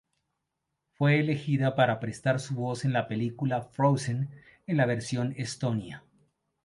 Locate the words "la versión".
4.77-5.35